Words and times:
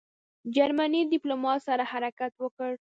جرمني 0.55 1.01
ډیپلوماټ 1.13 1.59
سره 1.67 1.83
حرکت 1.91 2.33
وکړ. 2.39 2.71